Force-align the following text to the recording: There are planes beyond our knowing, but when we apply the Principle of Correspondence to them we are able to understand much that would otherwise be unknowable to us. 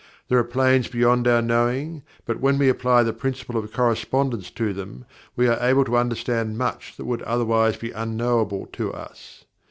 There 0.29 0.39
are 0.39 0.43
planes 0.43 0.87
beyond 0.87 1.27
our 1.27 1.43
knowing, 1.43 2.01
but 2.25 2.39
when 2.39 2.57
we 2.57 2.69
apply 2.69 3.03
the 3.03 3.13
Principle 3.13 3.55
of 3.55 3.71
Correspondence 3.71 4.49
to 4.49 4.73
them 4.73 5.05
we 5.35 5.47
are 5.47 5.61
able 5.63 5.85
to 5.85 5.95
understand 5.95 6.57
much 6.57 6.97
that 6.97 7.05
would 7.05 7.21
otherwise 7.21 7.77
be 7.77 7.91
unknowable 7.91 8.65
to 8.73 8.91
us. 8.91 9.45